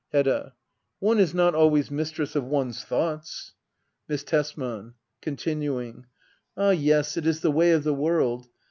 Hedda. 0.11 0.55
One 0.97 1.19
is 1.19 1.35
not 1.35 1.53
always 1.53 1.91
mistress 1.91 2.35
of 2.35 2.43
one's 2.43 2.83
thoughts 2.83 3.53
Miss 4.07 4.23
Tesman. 4.23 4.95
[Continuing,] 5.21 6.07
Ah 6.57 6.71
yes, 6.71 7.17
it 7.17 7.27
is 7.27 7.41
the 7.41 7.51
way 7.51 7.69
of 7.71 7.83
the 7.83 7.93
world. 7.93 8.47